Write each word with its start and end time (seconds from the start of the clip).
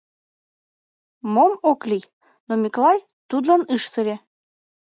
—Мом 1.33 1.53
ок 1.71 1.79
лий?— 1.89 2.11
но 2.47 2.53
Миклай 2.61 2.99
тудлан 3.29 3.61
ыш 3.75 3.83
сыре. 3.93 4.15